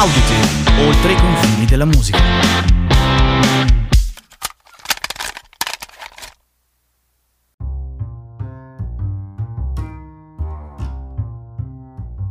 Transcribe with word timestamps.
Auditive, 0.00 0.88
oltre 0.88 1.12
i 1.12 1.16
confini 1.16 1.66
della 1.66 1.84
musica. 1.84 2.18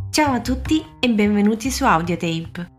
Ciao 0.09 0.34
a 0.34 0.41
tutti 0.41 0.84
e 1.00 1.09
benvenuti 1.09 1.70
su 1.70 1.86
Audiotape. 1.86 2.71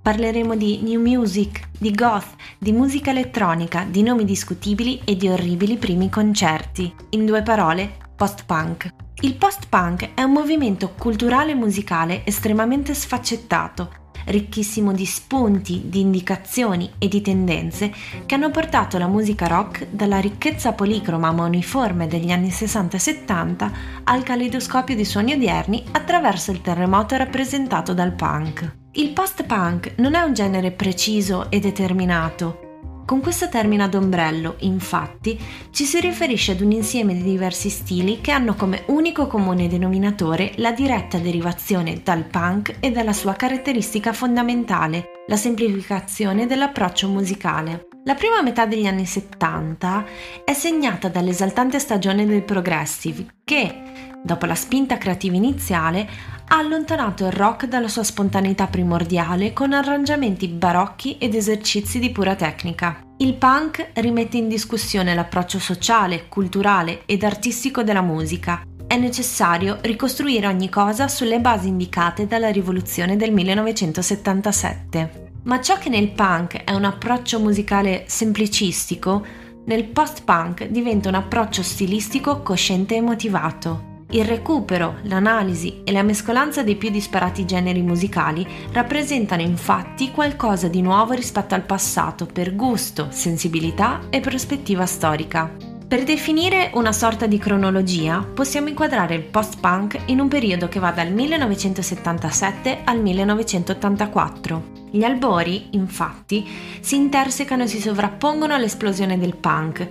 Parleremo 0.00 0.54
di 0.54 0.80
new 0.82 1.00
music, 1.00 1.68
di 1.76 1.90
goth, 1.90 2.36
di 2.56 2.70
musica 2.70 3.10
elettronica, 3.10 3.82
di 3.82 4.04
nomi 4.04 4.24
discutibili 4.24 5.00
e 5.04 5.16
di 5.16 5.28
orribili 5.28 5.76
primi 5.76 6.08
concerti. 6.08 6.94
In 7.10 7.26
due 7.26 7.42
parole, 7.42 7.96
post-punk. 8.14 8.94
Il 9.22 9.34
post-punk 9.34 10.14
è 10.14 10.22
un 10.22 10.30
movimento 10.30 10.94
culturale 10.96 11.50
e 11.50 11.56
musicale 11.56 12.24
estremamente 12.24 12.94
sfaccettato, 12.94 13.98
ricchissimo 14.26 14.92
di 14.92 15.06
spunti, 15.06 15.82
di 15.86 16.00
indicazioni 16.00 16.90
e 16.98 17.08
di 17.08 17.20
tendenze 17.20 17.92
che 18.26 18.34
hanno 18.34 18.50
portato 18.50 18.98
la 18.98 19.06
musica 19.06 19.46
rock 19.46 19.88
dalla 19.90 20.18
ricchezza 20.18 20.72
policroma 20.72 21.32
ma 21.32 21.44
uniforme 21.44 22.06
degli 22.06 22.30
anni 22.30 22.50
60 22.50 22.96
e 22.96 23.00
70 23.00 23.72
al 24.04 24.22
caleidoscopio 24.22 24.94
di 24.94 25.04
suoni 25.04 25.32
odierni 25.32 25.84
attraverso 25.90 26.50
il 26.50 26.60
terremoto 26.60 27.16
rappresentato 27.16 27.94
dal 27.94 28.12
punk. 28.12 28.78
Il 28.92 29.10
post-punk 29.10 29.94
non 29.98 30.14
è 30.14 30.20
un 30.20 30.34
genere 30.34 30.72
preciso 30.72 31.50
e 31.50 31.60
determinato. 31.60 32.69
Con 33.10 33.20
questo 33.20 33.48
termine 33.48 33.82
ad 33.82 33.94
ombrello, 33.94 34.54
infatti, 34.60 35.36
ci 35.72 35.82
si 35.82 35.98
riferisce 35.98 36.52
ad 36.52 36.60
un 36.60 36.70
insieme 36.70 37.12
di 37.12 37.24
diversi 37.24 37.68
stili 37.68 38.20
che 38.20 38.30
hanno 38.30 38.54
come 38.54 38.84
unico 38.86 39.26
comune 39.26 39.66
denominatore 39.66 40.52
la 40.58 40.70
diretta 40.70 41.18
derivazione 41.18 42.02
dal 42.04 42.22
punk 42.22 42.76
e 42.78 42.92
dalla 42.92 43.12
sua 43.12 43.32
caratteristica 43.32 44.12
fondamentale, 44.12 45.06
la 45.26 45.34
semplificazione 45.34 46.46
dell'approccio 46.46 47.08
musicale. 47.08 47.88
La 48.04 48.14
prima 48.14 48.42
metà 48.42 48.64
degli 48.64 48.86
anni 48.86 49.06
70 49.06 50.04
è 50.44 50.52
segnata 50.52 51.08
dall'esaltante 51.08 51.80
stagione 51.80 52.24
del 52.24 52.44
progressive 52.44 53.26
che, 53.42 53.74
dopo 54.22 54.46
la 54.46 54.54
spinta 54.54 54.98
creativa 54.98 55.34
iniziale, 55.34 56.08
ha 56.52 56.56
allontanato 56.56 57.26
il 57.26 57.32
rock 57.32 57.66
dalla 57.66 57.86
sua 57.86 58.02
spontaneità 58.02 58.66
primordiale 58.66 59.52
con 59.52 59.72
arrangiamenti 59.72 60.48
barocchi 60.48 61.16
ed 61.18 61.34
esercizi 61.34 62.00
di 62.00 62.10
pura 62.10 62.34
tecnica. 62.34 63.02
Il 63.18 63.34
punk 63.34 63.90
rimette 63.94 64.36
in 64.36 64.48
discussione 64.48 65.14
l'approccio 65.14 65.60
sociale, 65.60 66.26
culturale 66.28 67.02
ed 67.06 67.22
artistico 67.22 67.84
della 67.84 68.02
musica. 68.02 68.62
È 68.84 68.96
necessario 68.96 69.78
ricostruire 69.82 70.48
ogni 70.48 70.68
cosa 70.68 71.06
sulle 71.06 71.38
basi 71.38 71.68
indicate 71.68 72.26
dalla 72.26 72.50
rivoluzione 72.50 73.16
del 73.16 73.32
1977. 73.32 75.28
Ma 75.44 75.60
ciò 75.60 75.78
che 75.78 75.88
nel 75.88 76.10
punk 76.10 76.64
è 76.64 76.72
un 76.72 76.84
approccio 76.84 77.38
musicale 77.38 78.04
semplicistico, 78.08 79.24
nel 79.66 79.84
post-punk 79.84 80.66
diventa 80.66 81.08
un 81.08 81.14
approccio 81.14 81.62
stilistico 81.62 82.42
cosciente 82.42 82.96
e 82.96 83.00
motivato. 83.00 83.89
Il 84.12 84.24
recupero, 84.24 84.96
l'analisi 85.02 85.82
e 85.84 85.92
la 85.92 86.02
mescolanza 86.02 86.64
dei 86.64 86.74
più 86.74 86.90
disparati 86.90 87.44
generi 87.44 87.80
musicali 87.80 88.44
rappresentano 88.72 89.42
infatti 89.42 90.10
qualcosa 90.10 90.66
di 90.66 90.82
nuovo 90.82 91.12
rispetto 91.12 91.54
al 91.54 91.62
passato 91.62 92.26
per 92.26 92.56
gusto, 92.56 93.06
sensibilità 93.10 94.00
e 94.10 94.18
prospettiva 94.18 94.84
storica. 94.84 95.68
Per 95.86 96.02
definire 96.02 96.70
una 96.74 96.92
sorta 96.92 97.26
di 97.26 97.38
cronologia, 97.38 98.20
possiamo 98.20 98.68
inquadrare 98.68 99.14
il 99.14 99.22
post-punk 99.22 99.98
in 100.06 100.18
un 100.18 100.28
periodo 100.28 100.68
che 100.68 100.80
va 100.80 100.90
dal 100.90 101.12
1977 101.12 102.82
al 102.84 103.00
1984. 103.00 104.78
Gli 104.90 105.04
albori, 105.04 105.68
infatti, 105.70 106.48
si 106.80 106.96
intersecano 106.96 107.62
e 107.62 107.66
si 107.68 107.80
sovrappongono 107.80 108.54
all'esplosione 108.54 109.18
del 109.18 109.36
punk, 109.36 109.88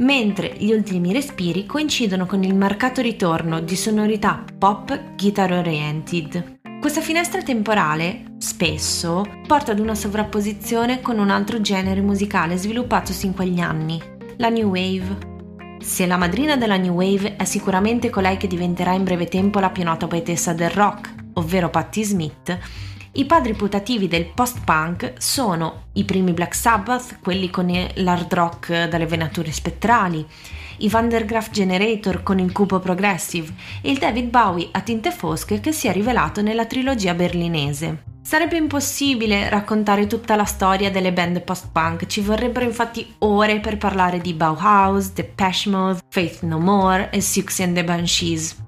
mentre 0.00 0.54
gli 0.58 0.72
ultimi 0.72 1.12
respiri 1.12 1.66
coincidono 1.66 2.26
con 2.26 2.42
il 2.42 2.54
marcato 2.54 3.00
ritorno 3.00 3.60
di 3.60 3.76
sonorità 3.76 4.44
pop 4.58 5.14
guitar 5.16 5.52
oriented. 5.52 6.58
Questa 6.80 7.00
finestra 7.00 7.42
temporale, 7.42 8.34
spesso, 8.38 9.24
porta 9.46 9.72
ad 9.72 9.78
una 9.78 9.94
sovrapposizione 9.94 11.00
con 11.02 11.18
un 11.18 11.28
altro 11.28 11.60
genere 11.60 12.00
musicale 12.00 12.56
sviluppatosi 12.56 13.26
in 13.26 13.34
quegli 13.34 13.60
anni, 13.60 14.00
la 14.38 14.48
New 14.48 14.68
Wave. 14.70 15.28
Se 15.80 16.06
la 16.06 16.16
madrina 16.16 16.56
della 16.56 16.78
New 16.78 16.94
Wave 16.94 17.36
è 17.36 17.44
sicuramente 17.44 18.08
colei 18.08 18.38
che 18.38 18.46
diventerà 18.46 18.92
in 18.92 19.04
breve 19.04 19.26
tempo 19.26 19.60
la 19.60 19.70
più 19.70 19.84
nota 19.84 20.06
poetessa 20.06 20.54
del 20.54 20.70
rock, 20.70 21.14
ovvero 21.34 21.68
Patti 21.68 22.02
Smith, 22.02 22.58
i 23.12 23.24
padri 23.24 23.54
putativi 23.54 24.06
del 24.06 24.26
post-punk 24.26 25.14
sono 25.18 25.86
i 25.94 26.04
primi 26.04 26.32
Black 26.32 26.54
Sabbath, 26.54 27.18
quelli 27.20 27.50
con 27.50 27.66
l'hard 27.94 28.32
rock 28.32 28.88
dalle 28.88 29.06
venature 29.06 29.50
spettrali, 29.50 30.24
i 30.78 30.88
Vandergraaf 30.88 31.50
Generator 31.50 32.22
con 32.22 32.38
il 32.38 32.52
cubo 32.52 32.78
progressive 32.78 33.52
e 33.82 33.90
il 33.90 33.98
David 33.98 34.30
Bowie 34.30 34.68
a 34.70 34.80
tinte 34.80 35.10
fosche 35.10 35.58
che 35.58 35.72
si 35.72 35.88
è 35.88 35.92
rivelato 35.92 36.40
nella 36.40 36.66
trilogia 36.66 37.12
berlinese. 37.14 38.04
Sarebbe 38.22 38.56
impossibile 38.56 39.48
raccontare 39.48 40.06
tutta 40.06 40.36
la 40.36 40.44
storia 40.44 40.88
delle 40.92 41.12
band 41.12 41.42
post-punk, 41.42 42.06
ci 42.06 42.20
vorrebbero 42.20 42.64
infatti 42.64 43.14
ore 43.18 43.58
per 43.58 43.76
parlare 43.76 44.20
di 44.20 44.34
Bauhaus, 44.34 45.12
Depeche 45.12 45.68
Mode, 45.68 46.00
Faith 46.08 46.42
No 46.42 46.60
More 46.60 47.10
e 47.10 47.20
Siouxsie 47.20 47.64
and 47.64 47.74
the 47.74 47.82
Banshees. 47.82 48.59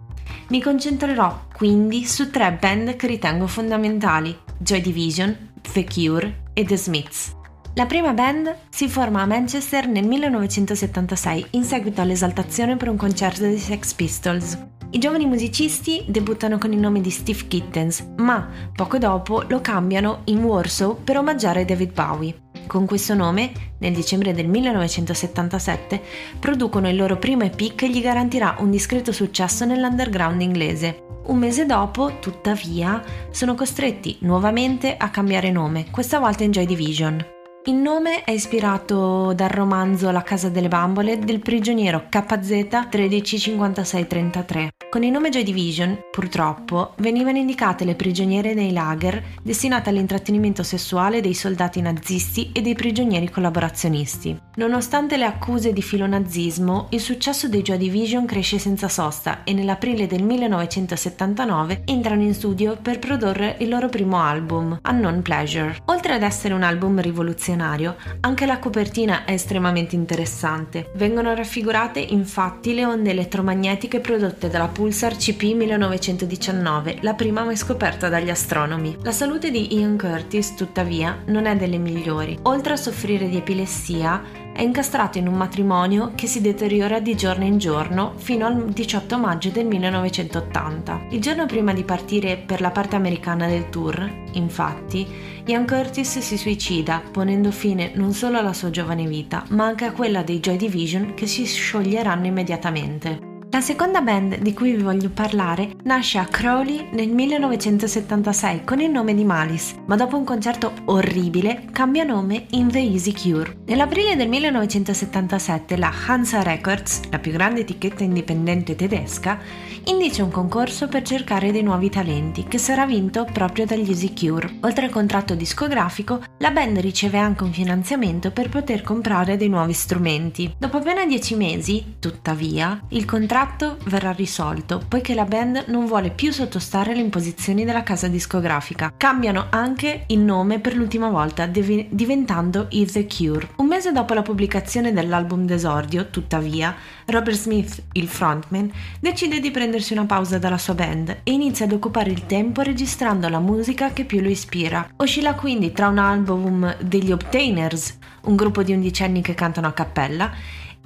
Mi 0.53 0.61
concentrerò 0.61 1.47
quindi 1.55 2.05
su 2.05 2.29
tre 2.29 2.53
band 2.61 2.97
che 2.97 3.07
ritengo 3.07 3.47
fondamentali, 3.47 4.37
Joy 4.59 4.83
Division, 4.83 5.35
The 5.73 5.87
Cure 5.87 6.43
e 6.53 6.67
The 6.67 6.77
Smiths. 6.77 7.35
La 7.73 7.87
prima 7.87 8.13
band 8.13 8.55
si 8.69 8.87
forma 8.87 9.23
a 9.23 9.27
Manchester 9.27 9.89
nel 9.89 10.07
1976 10.07 11.47
in 11.53 11.65
seguito 11.65 12.03
all'esaltazione 12.03 12.77
per 12.77 12.91
un 12.91 12.99
concerto 12.99 13.41
dei 13.41 13.57
Sex 13.57 13.95
Pistols. 13.95 14.59
I 14.91 14.99
giovani 14.99 15.25
musicisti 15.25 16.05
debuttano 16.07 16.59
con 16.59 16.71
il 16.75 16.79
nome 16.79 17.01
di 17.01 17.09
Steve 17.09 17.47
Kittens, 17.49 18.07
ma 18.19 18.47
poco 18.75 18.99
dopo 18.99 19.45
lo 19.49 19.63
cambiano 19.63 20.21
in 20.25 20.45
Warsaw 20.45 21.03
per 21.03 21.17
omaggiare 21.17 21.65
David 21.65 21.95
Bowie. 21.95 22.42
Con 22.73 22.87
questo 22.87 23.13
nome, 23.13 23.53
nel 23.81 23.93
dicembre 23.93 24.33
del 24.33 24.49
1977, 24.49 26.01
producono 26.39 26.89
il 26.89 26.97
loro 26.97 27.19
primo 27.19 27.45
EP 27.45 27.75
che 27.75 27.91
gli 27.91 28.01
garantirà 28.01 28.57
un 28.61 28.71
discreto 28.71 29.13
successo 29.13 29.67
nell'underground 29.67 30.41
inglese. 30.41 31.03
Un 31.27 31.37
mese 31.37 31.67
dopo, 31.67 32.19
tuttavia, 32.19 33.03
sono 33.31 33.55
costretti 33.55 34.17
nuovamente 34.21 34.97
a 34.97 35.11
cambiare 35.11 35.51
nome, 35.51 35.91
questa 35.91 36.19
volta 36.19 36.45
in 36.45 36.51
Joy 36.51 36.65
Division. 36.65 37.42
Il 37.65 37.75
nome 37.75 38.25
è 38.25 38.33
ispirato 38.33 39.33
dal 39.35 39.49
romanzo 39.49 40.11
La 40.11 40.23
casa 40.23 40.49
delle 40.49 40.67
bambole 40.67 41.21
del 41.21 41.39
prigioniero 41.39 42.07
KZ 42.09 42.89
135633. 42.91 44.71
Con 44.91 45.05
il 45.05 45.13
nome 45.13 45.29
Joy 45.29 45.45
Division, 45.45 45.97
purtroppo, 46.11 46.95
venivano 46.97 47.39
indicate 47.39 47.85
le 47.85 47.95
prigioniere 47.95 48.53
nei 48.53 48.73
lager 48.73 49.23
destinate 49.45 49.91
all'intrattenimento 49.91 50.65
sessuale 50.65 51.21
dei 51.21 51.35
soldati 51.35 51.81
nazisti 51.81 52.51
e 52.53 52.63
dei 52.63 52.75
prigionieri 52.75 53.31
collaborazionisti. 53.31 54.37
Nonostante 54.55 55.17
le 55.17 55.25
accuse 55.25 55.73
di 55.73 55.81
filonazismo, 55.81 56.89
il 56.91 57.01
successo 57.01 57.49
dei 57.49 57.63
Joy 57.63 57.79
Division 57.79 58.27
cresce 58.27 58.59
senza 58.59 58.87
sosta 58.87 59.45
e 59.45 59.55
nell'aprile 59.55 60.07
del 60.07 60.23
1979 60.23 61.85
entrano 61.87 62.21
in 62.21 62.35
studio 62.35 62.77
per 62.81 62.99
produrre 62.99 63.57
il 63.61 63.71
loro 63.71 63.89
primo 63.89 64.21
album, 64.21 64.79
Unknown 64.87 65.23
Pleasure. 65.23 65.79
Oltre 65.87 66.13
ad 66.13 66.23
essere 66.23 66.53
un 66.53 66.65
album 66.65 67.01
rivoluzionario, 67.01 67.97
anche 68.21 68.45
la 68.45 68.59
copertina 68.59 69.25
è 69.25 69.33
estremamente 69.33 69.95
interessante. 69.95 70.91
Vengono 70.97 71.35
raffigurate 71.35 72.01
infatti 72.01 72.75
le 72.75 72.85
onde 72.85 73.13
elettromagnetiche 73.13 74.01
prodotte 74.01 74.51
dalla 74.51 74.69
Pulsar 74.69 75.17
CP 75.17 75.45
1919, 75.55 76.99
la 77.01 77.15
prima 77.15 77.43
mai 77.43 77.57
scoperta 77.57 78.11
dagli 78.11 78.29
astronomi. 78.29 78.99
La 79.01 79.13
salute 79.13 79.51
di 79.51 79.79
Ian 79.79 79.97
Curtis, 79.97 80.55
tuttavia, 80.57 81.23
non 81.29 81.47
è 81.47 81.57
delle 81.57 81.79
migliori. 81.79 82.39
Oltre 82.43 82.75
a 82.75 82.77
soffrire 82.77 83.31
di 83.31 83.39
epilessia, 83.39 84.41
è 84.53 84.63
incastrato 84.63 85.19
in 85.19 85.27
un 85.27 85.35
matrimonio 85.35 86.13
che 86.15 86.27
si 86.27 86.41
deteriora 86.41 87.01
di 87.01 87.17
giorno 87.17 87.45
in 87.45 87.59
giorno 87.59 88.13
fino 88.17 88.47
al 88.47 88.71
18 88.71 89.19
maggio 89.19 89.49
del 89.51 89.67
1980. 89.67 91.07
Il 91.11 91.21
giorno 91.21 91.47
prima 91.47 91.73
di 91.73 91.85
partire 91.85 92.37
per 92.37 92.61
la 92.61 92.71
parte 92.71 92.97
americana 92.97 93.47
del 93.47 93.71
tour, 93.71 94.09
infatti, 94.33 95.07
Ian 95.47 95.67
Curtis 95.67 96.19
si 96.19 96.37
suicida, 96.37 97.03
ponendo 97.11 97.51
fine 97.51 97.93
non 97.95 98.13
solo 98.13 98.39
alla 98.39 98.53
sua 98.53 98.71
giovane 98.71 99.07
vita, 99.07 99.45
ma 99.49 99.65
anche 99.65 99.87
a 99.87 99.93
quella 99.93 100.23
dei 100.23 100.41
Joy 100.41 100.57
Division 100.57 101.15
che 101.15 101.27
si 101.27 101.45
scioglieranno 101.45 102.27
immediatamente. 102.27 103.32
La 103.53 103.61
seconda 103.61 104.01
band 104.01 104.39
di 104.39 104.55
cui 104.55 104.73
vi 104.73 104.83
voglio 104.83 105.11
parlare 105.11 105.73
nasce 105.83 106.17
a 106.17 106.25
Crowley 106.25 106.89
nel 106.93 107.11
1976 107.11 108.65
con 108.65 108.81
il 108.81 108.91
nome 108.91 109.13
di 109.13 109.25
Malice, 109.25 109.75
ma 109.85 109.95
dopo 109.95 110.17
un 110.17 110.25
concerto 110.25 110.73
orribile 110.87 111.67
cambia 111.71 112.03
nome 112.03 112.47
in 112.53 112.71
The 112.71 112.79
Easy 112.79 113.13
Cure. 113.13 113.59
Nell'aprile 113.67 114.17
del 114.17 114.31
1977 114.31 115.77
la 115.77 115.93
Hansa 116.07 116.43
Records, 116.43 117.03
la 117.11 117.19
più 117.19 117.31
grande 117.33 117.61
etichetta 117.61 118.03
indipendente 118.03 118.75
tedesca, 118.75 119.39
indice 119.85 120.23
un 120.23 120.31
concorso 120.31 120.89
per 120.89 121.03
cercare 121.03 121.53
dei 121.53 121.63
nuovi 121.63 121.91
talenti 121.91 122.45
che 122.45 122.57
sarà 122.57 122.87
vinto 122.87 123.27
proprio 123.31 123.67
dagli 123.67 123.91
Easy 123.91 124.15
Cure. 124.15 124.61
Oltre 124.63 124.87
al 124.87 124.91
contratto 124.91 125.35
discografico, 125.35 126.23
la 126.39 126.53
band 126.53 126.79
riceve 126.79 127.19
anche 127.19 127.43
un 127.43 127.53
finanziamento 127.53 128.31
per 128.31 128.49
poter 128.49 128.81
comprare 128.81 129.37
dei 129.37 129.51
nuovi 129.51 129.75
strumenti. 129.75 130.55
Dopo 130.57 130.79
appena 130.79 131.05
dieci 131.05 131.35
mesi, 131.35 131.97
tuttavia, 131.99 132.81
il 132.89 133.05
contratto 133.05 133.41
verrà 133.87 134.13
risolto 134.13 134.83
poiché 134.87 135.15
la 135.15 135.25
band 135.25 135.65
non 135.67 135.87
vuole 135.87 136.11
più 136.11 136.31
sottostare 136.31 136.93
alle 136.93 137.01
imposizioni 137.01 137.65
della 137.65 137.83
casa 137.83 138.07
discografica. 138.07 138.93
Cambiano 138.97 139.47
anche 139.51 140.05
il 140.09 140.21
nome 140.21 140.61
per 140.61 140.77
l'ultima 140.77 141.09
volta, 141.09 141.47
div- 141.47 141.87
diventando 141.91 142.67
i 142.71 142.87
The 142.87 143.07
Cure. 143.07 143.49
Un 143.57 143.67
mese 143.67 143.91
dopo 143.91 144.15
la 144.15 144.23
pubblicazione 144.23 144.93
dell'album 144.93 145.45
d'esordio, 145.45 146.11
tuttavia, 146.11 146.75
Robert 147.07 147.37
Smith, 147.37 147.83
il 147.93 148.07
frontman, 148.07 148.71
decide 149.01 149.41
di 149.41 149.51
prendersi 149.51 149.93
una 149.93 150.07
pausa 150.07 150.39
dalla 150.39 150.59
sua 150.59 150.75
band 150.75 151.21
e 151.25 151.33
inizia 151.33 151.65
ad 151.65 151.73
occupare 151.73 152.11
il 152.11 152.27
tempo 152.27 152.63
registrando 152.63 153.29
la 153.29 153.41
musica 153.41 153.93
che 153.93 154.05
più 154.05 154.21
lo 154.21 154.29
ispira. 154.29 154.89
Oscilla 154.97 155.35
quindi 155.35 155.73
tra 155.73 155.89
un 155.89 155.99
album 155.99 156.77
degli 156.81 157.11
Obtainers, 157.11 157.99
un 158.23 158.37
gruppo 158.37 158.63
di 158.63 158.73
undicenni 158.73 159.21
che 159.21 159.35
cantano 159.35 159.67
a 159.67 159.73
cappella, 159.73 160.31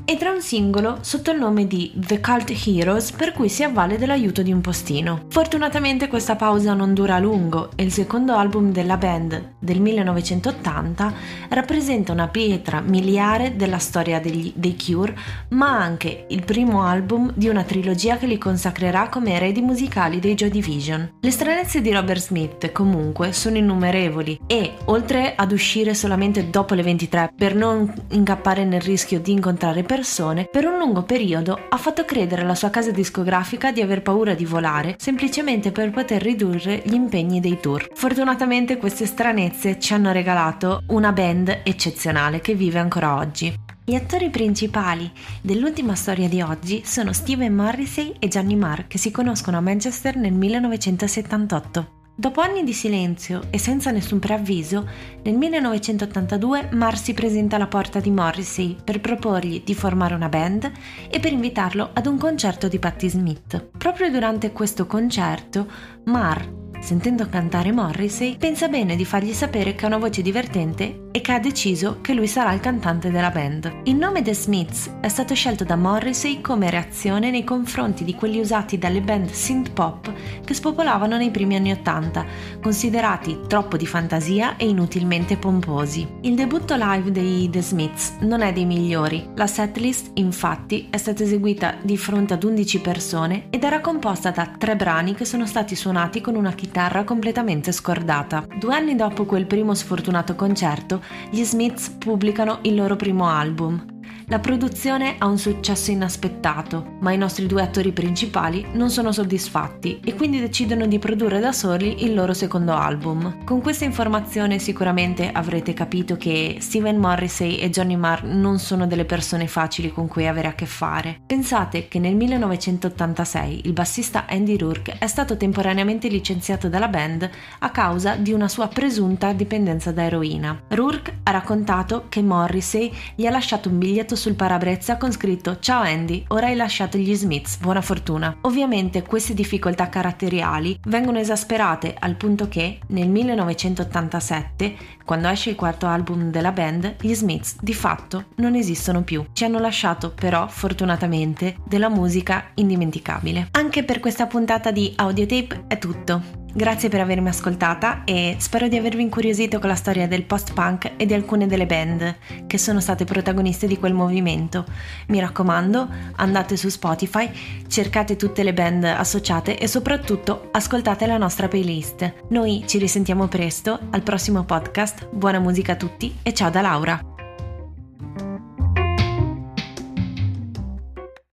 e 0.04 0.16
tra 0.16 0.30
un 0.30 0.40
singolo 0.40 0.98
sotto 1.00 1.30
il 1.30 1.38
nome 1.38 1.66
di 1.66 1.92
The 1.94 2.20
Cult 2.20 2.52
Heroes 2.66 3.12
per 3.12 3.32
cui 3.32 3.48
si 3.48 3.62
avvale 3.62 3.98
dell'aiuto 3.98 4.42
di 4.42 4.52
un 4.52 4.60
postino. 4.60 5.24
Fortunatamente 5.28 6.08
questa 6.08 6.36
pausa 6.36 6.74
non 6.74 6.94
dura 6.94 7.16
a 7.16 7.18
lungo 7.18 7.70
e 7.74 7.82
il 7.82 7.92
secondo 7.92 8.34
album 8.34 8.72
della 8.72 8.96
band 8.96 9.54
del 9.58 9.80
1980 9.80 11.12
rappresenta 11.48 12.12
una 12.12 12.28
pietra 12.28 12.80
miliare 12.80 13.56
della 13.56 13.78
storia 13.78 14.20
degli, 14.20 14.52
dei 14.54 14.76
Cure 14.76 15.16
ma 15.50 15.78
anche 15.78 16.26
il 16.28 16.44
primo 16.44 16.82
album 16.82 17.32
di 17.34 17.48
una 17.48 17.64
trilogia 17.64 18.16
che 18.16 18.26
li 18.26 18.38
consacrerà 18.38 19.08
come 19.08 19.32
eredi 19.32 19.60
musicali 19.60 20.20
dei 20.20 20.34
Joy 20.34 20.50
Division. 20.50 21.14
Le 21.20 21.30
stranezze 21.30 21.80
di 21.80 21.92
Robert 21.92 22.20
Smith 22.20 22.72
comunque 22.72 23.32
sono 23.32 23.56
innumerevoli 23.56 24.40
e 24.46 24.74
oltre 24.86 25.34
ad 25.34 25.52
uscire 25.52 25.94
solamente 25.94 26.50
dopo 26.50 26.74
le 26.74 26.82
23 26.82 27.32
per 27.36 27.54
non 27.54 27.92
incappare 28.10 28.64
nel 28.64 28.80
rischio 28.80 29.20
di 29.20 29.32
incontrare 29.32 29.82
persone, 29.86 30.44
per 30.44 30.66
un 30.66 30.76
lungo 30.76 31.04
periodo 31.04 31.58
ha 31.70 31.76
fatto 31.78 32.04
credere 32.04 32.42
alla 32.42 32.54
sua 32.54 32.68
casa 32.68 32.90
discografica 32.90 33.72
di 33.72 33.80
aver 33.80 34.02
paura 34.02 34.34
di 34.34 34.44
volare 34.44 34.96
semplicemente 34.98 35.72
per 35.72 35.90
poter 35.90 36.20
ridurre 36.20 36.82
gli 36.84 36.92
impegni 36.92 37.40
dei 37.40 37.58
tour. 37.58 37.88
Fortunatamente 37.94 38.76
queste 38.76 39.06
stranezze 39.06 39.78
ci 39.78 39.94
hanno 39.94 40.12
regalato 40.12 40.82
una 40.88 41.12
band 41.12 41.60
eccezionale 41.62 42.40
che 42.40 42.54
vive 42.54 42.78
ancora 42.78 43.16
oggi. 43.16 43.54
Gli 43.88 43.94
attori 43.94 44.30
principali 44.30 45.10
dell'ultima 45.40 45.94
storia 45.94 46.28
di 46.28 46.42
oggi 46.42 46.82
sono 46.84 47.12
Steven 47.12 47.54
Morrissey 47.54 48.16
e 48.18 48.26
Johnny 48.26 48.56
Marr 48.56 48.88
che 48.88 48.98
si 48.98 49.12
conoscono 49.12 49.58
a 49.58 49.60
Manchester 49.60 50.16
nel 50.16 50.32
1978. 50.32 51.95
Dopo 52.18 52.40
anni 52.40 52.64
di 52.64 52.72
silenzio 52.72 53.42
e 53.50 53.58
senza 53.58 53.90
nessun 53.90 54.18
preavviso, 54.18 54.88
nel 55.22 55.36
1982 55.36 56.70
Marr 56.72 56.96
si 56.96 57.12
presenta 57.12 57.56
alla 57.56 57.66
porta 57.66 58.00
di 58.00 58.10
Morrissey 58.10 58.74
per 58.82 59.02
proporgli 59.02 59.62
di 59.62 59.74
formare 59.74 60.14
una 60.14 60.30
band 60.30 60.72
e 61.10 61.20
per 61.20 61.32
invitarlo 61.32 61.90
ad 61.92 62.06
un 62.06 62.16
concerto 62.16 62.68
di 62.68 62.78
Patti 62.78 63.10
Smith. 63.10 63.68
Proprio 63.76 64.10
durante 64.10 64.50
questo 64.52 64.86
concerto, 64.86 65.66
Marr 66.04 66.64
Sentendo 66.78 67.26
cantare 67.28 67.72
Morrissey, 67.72 68.36
pensa 68.36 68.68
bene 68.68 68.96
di 68.96 69.04
fargli 69.04 69.32
sapere 69.32 69.74
che 69.74 69.84
ha 69.84 69.88
una 69.88 69.98
voce 69.98 70.22
divertente 70.22 71.05
e 71.16 71.22
che 71.22 71.32
ha 71.32 71.38
deciso 71.38 72.00
che 72.02 72.12
lui 72.12 72.26
sarà 72.26 72.52
il 72.52 72.60
cantante 72.60 73.10
della 73.10 73.30
band. 73.30 73.80
Il 73.84 73.96
nome 73.96 74.20
The 74.20 74.34
Smiths 74.34 74.90
è 75.00 75.08
stato 75.08 75.34
scelto 75.34 75.64
da 75.64 75.74
Morrissey 75.74 76.42
come 76.42 76.68
reazione 76.68 77.30
nei 77.30 77.42
confronti 77.42 78.04
di 78.04 78.14
quelli 78.14 78.38
usati 78.38 78.76
dalle 78.76 79.00
band 79.00 79.30
synth 79.30 79.72
pop 79.72 80.12
che 80.44 80.52
spopolavano 80.52 81.16
nei 81.16 81.30
primi 81.30 81.56
anni 81.56 81.72
Ottanta, 81.72 82.26
considerati 82.60 83.40
troppo 83.46 83.78
di 83.78 83.86
fantasia 83.86 84.56
e 84.56 84.68
inutilmente 84.68 85.38
pomposi. 85.38 86.06
Il 86.20 86.34
debutto 86.34 86.74
live 86.76 87.10
dei 87.10 87.48
The 87.48 87.62
Smiths 87.62 88.16
non 88.20 88.42
è 88.42 88.52
dei 88.52 88.66
migliori. 88.66 89.26
La 89.36 89.46
setlist, 89.46 90.10
infatti, 90.14 90.88
è 90.90 90.98
stata 90.98 91.22
eseguita 91.22 91.76
di 91.80 91.96
fronte 91.96 92.34
ad 92.34 92.44
11 92.44 92.80
persone 92.82 93.46
ed 93.48 93.64
era 93.64 93.80
composta 93.80 94.32
da 94.32 94.52
tre 94.58 94.76
brani 94.76 95.14
che 95.14 95.24
sono 95.24 95.46
stati 95.46 95.76
suonati 95.76 96.20
con 96.20 96.34
una 96.34 96.52
chitarra 96.52 97.04
completamente 97.04 97.72
scordata. 97.72 98.46
Due 98.58 98.74
anni 98.74 98.94
dopo 98.94 99.24
quel 99.24 99.46
primo 99.46 99.72
sfortunato 99.72 100.34
concerto, 100.34 101.04
gli 101.30 101.42
Smiths 101.44 101.88
pubblicano 101.90 102.58
il 102.62 102.74
loro 102.74 102.96
primo 102.96 103.28
album, 103.28 103.95
la 104.28 104.40
produzione 104.40 105.14
ha 105.18 105.26
un 105.26 105.38
successo 105.38 105.92
inaspettato, 105.92 106.96
ma 106.98 107.12
i 107.12 107.16
nostri 107.16 107.46
due 107.46 107.62
attori 107.62 107.92
principali 107.92 108.66
non 108.72 108.90
sono 108.90 109.12
soddisfatti 109.12 110.00
e 110.04 110.16
quindi 110.16 110.40
decidono 110.40 110.86
di 110.86 110.98
produrre 110.98 111.38
da 111.38 111.52
soli 111.52 112.02
il 112.02 112.12
loro 112.12 112.34
secondo 112.34 112.72
album. 112.72 113.44
Con 113.44 113.60
questa 113.60 113.84
informazione 113.84 114.58
sicuramente 114.58 115.30
avrete 115.30 115.74
capito 115.74 116.16
che 116.16 116.56
Steven 116.58 116.96
Morrissey 116.96 117.58
e 117.58 117.70
Johnny 117.70 117.94
Marr 117.94 118.24
non 118.24 118.58
sono 118.58 118.88
delle 118.88 119.04
persone 119.04 119.46
facili 119.46 119.92
con 119.92 120.08
cui 120.08 120.26
avere 120.26 120.48
a 120.48 120.54
che 120.54 120.66
fare. 120.66 121.20
Pensate 121.24 121.86
che 121.86 122.00
nel 122.00 122.16
1986 122.16 123.60
il 123.66 123.72
bassista 123.72 124.24
Andy 124.28 124.56
Rourke 124.56 124.96
è 124.98 125.06
stato 125.06 125.36
temporaneamente 125.36 126.08
licenziato 126.08 126.68
dalla 126.68 126.88
band 126.88 127.30
a 127.60 127.70
causa 127.70 128.16
di 128.16 128.32
una 128.32 128.48
sua 128.48 128.66
presunta 128.66 129.32
dipendenza 129.32 129.92
da 129.92 130.02
eroina. 130.02 130.62
Rourke 130.70 131.18
ha 131.22 131.30
raccontato 131.30 132.06
che 132.08 132.22
Morrissey 132.22 132.92
gli 133.14 133.24
ha 133.24 133.30
lasciato 133.30 133.68
un 133.68 133.78
biglietto 133.78 134.14
sul 134.16 134.34
parabrezza 134.34 134.96
con 134.96 135.12
scritto 135.12 135.58
Ciao 135.60 135.82
Andy, 135.82 136.24
ora 136.28 136.46
hai 136.46 136.56
lasciato 136.56 136.98
gli 136.98 137.14
Smiths, 137.14 137.58
buona 137.58 137.80
fortuna. 137.80 138.36
Ovviamente 138.40 139.02
queste 139.02 139.34
difficoltà 139.34 139.88
caratteriali 139.88 140.78
vengono 140.86 141.18
esasperate 141.18 141.94
al 141.96 142.16
punto 142.16 142.48
che 142.48 142.80
nel 142.88 143.08
1987, 143.08 144.76
quando 145.04 145.28
esce 145.28 145.50
il 145.50 145.56
quarto 145.56 145.86
album 145.86 146.30
della 146.30 146.52
band, 146.52 146.96
gli 147.00 147.14
Smiths 147.14 147.56
di 147.60 147.74
fatto 147.74 148.26
non 148.36 148.54
esistono 148.54 149.02
più. 149.02 149.24
Ci 149.32 149.44
hanno 149.44 149.58
lasciato 149.58 150.10
però, 150.10 150.48
fortunatamente, 150.48 151.56
della 151.64 151.88
musica 151.88 152.46
indimenticabile. 152.54 153.48
Anche 153.52 153.84
per 153.84 154.00
questa 154.00 154.26
puntata 154.26 154.70
di 154.70 154.92
Audiotape 154.96 155.64
è 155.68 155.78
tutto. 155.78 156.44
Grazie 156.56 156.88
per 156.88 157.00
avermi 157.00 157.28
ascoltata 157.28 158.02
e 158.04 158.36
spero 158.38 158.66
di 158.66 158.78
avervi 158.78 159.02
incuriosito 159.02 159.58
con 159.58 159.68
la 159.68 159.74
storia 159.74 160.08
del 160.08 160.24
post-punk 160.24 160.92
e 160.96 161.04
di 161.04 161.12
alcune 161.12 161.46
delle 161.46 161.66
band 161.66 162.16
che 162.46 162.56
sono 162.56 162.80
state 162.80 163.04
protagoniste 163.04 163.66
di 163.66 163.76
quel 163.76 163.92
movimento. 163.92 164.64
Mi 165.08 165.20
raccomando, 165.20 165.86
andate 166.16 166.56
su 166.56 166.70
Spotify, 166.70 167.30
cercate 167.68 168.16
tutte 168.16 168.42
le 168.42 168.54
band 168.54 168.84
associate 168.84 169.58
e 169.58 169.68
soprattutto 169.68 170.48
ascoltate 170.50 171.06
la 171.06 171.18
nostra 171.18 171.46
playlist. 171.46 172.24
Noi 172.30 172.64
ci 172.66 172.78
risentiamo 172.78 173.28
presto 173.28 173.78
al 173.90 174.02
prossimo 174.02 174.44
podcast. 174.44 175.10
Buona 175.10 175.40
musica 175.40 175.72
a 175.72 175.76
tutti 175.76 176.16
e 176.22 176.32
ciao 176.32 176.48
da 176.48 176.62
Laura! 176.62 177.15